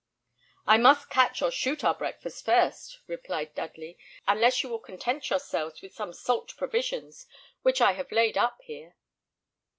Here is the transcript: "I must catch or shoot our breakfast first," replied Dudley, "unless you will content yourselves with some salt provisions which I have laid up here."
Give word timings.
"I 0.65 0.77
must 0.79 1.11
catch 1.11 1.43
or 1.43 1.51
shoot 1.51 1.83
our 1.83 1.93
breakfast 1.93 2.43
first," 2.43 3.01
replied 3.05 3.53
Dudley, 3.53 3.99
"unless 4.27 4.63
you 4.63 4.69
will 4.69 4.79
content 4.79 5.29
yourselves 5.29 5.83
with 5.83 5.93
some 5.93 6.11
salt 6.11 6.55
provisions 6.57 7.27
which 7.61 7.81
I 7.81 7.91
have 7.91 8.11
laid 8.11 8.35
up 8.35 8.61
here." 8.63 8.95